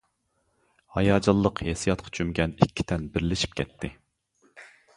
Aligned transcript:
ھاياجانلىق 0.95 1.61
ھېسسىياتقا 1.67 2.13
چۆمگەن 2.19 2.57
ئىككى 2.67 2.87
تەن 2.93 3.07
بىرلىشىپ 3.19 3.57
كەتتى. 3.61 3.95